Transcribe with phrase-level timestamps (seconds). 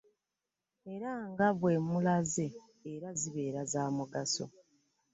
[0.93, 2.47] Era nga bwe mulaze
[2.93, 4.45] era zibeere za mugaso